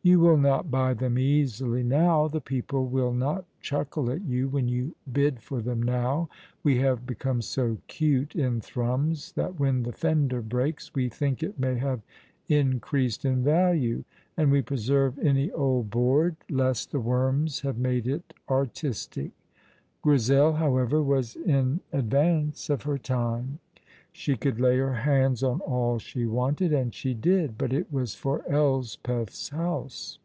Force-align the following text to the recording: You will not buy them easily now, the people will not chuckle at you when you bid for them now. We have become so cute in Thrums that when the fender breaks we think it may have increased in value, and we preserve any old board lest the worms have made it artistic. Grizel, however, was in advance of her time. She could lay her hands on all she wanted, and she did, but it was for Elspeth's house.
You 0.00 0.20
will 0.20 0.38
not 0.38 0.70
buy 0.70 0.94
them 0.94 1.18
easily 1.18 1.82
now, 1.82 2.28
the 2.28 2.40
people 2.40 2.86
will 2.86 3.12
not 3.12 3.44
chuckle 3.60 4.10
at 4.10 4.22
you 4.22 4.48
when 4.48 4.66
you 4.66 4.94
bid 5.12 5.42
for 5.42 5.60
them 5.60 5.82
now. 5.82 6.30
We 6.62 6.78
have 6.78 7.04
become 7.04 7.42
so 7.42 7.76
cute 7.88 8.34
in 8.34 8.62
Thrums 8.62 9.32
that 9.32 9.60
when 9.60 9.82
the 9.82 9.92
fender 9.92 10.40
breaks 10.40 10.94
we 10.94 11.10
think 11.10 11.42
it 11.42 11.58
may 11.60 11.74
have 11.74 12.00
increased 12.48 13.26
in 13.26 13.44
value, 13.44 14.04
and 14.34 14.50
we 14.50 14.62
preserve 14.62 15.18
any 15.18 15.50
old 15.50 15.90
board 15.90 16.36
lest 16.48 16.90
the 16.90 17.00
worms 17.00 17.60
have 17.60 17.76
made 17.76 18.06
it 18.06 18.32
artistic. 18.48 19.32
Grizel, 20.00 20.54
however, 20.54 21.02
was 21.02 21.36
in 21.36 21.80
advance 21.92 22.70
of 22.70 22.84
her 22.84 22.96
time. 22.96 23.58
She 24.10 24.34
could 24.36 24.58
lay 24.58 24.78
her 24.78 24.94
hands 24.94 25.44
on 25.44 25.60
all 25.60 26.00
she 26.00 26.26
wanted, 26.26 26.72
and 26.72 26.92
she 26.92 27.14
did, 27.14 27.56
but 27.56 27.72
it 27.72 27.92
was 27.92 28.16
for 28.16 28.42
Elspeth's 28.50 29.50
house. 29.50 30.18